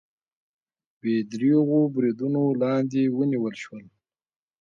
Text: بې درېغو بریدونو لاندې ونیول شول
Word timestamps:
بې 1.01 1.15
درېغو 1.31 1.79
بریدونو 1.95 2.43
لاندې 2.61 3.01
ونیول 3.17 3.55
شول 3.63 3.83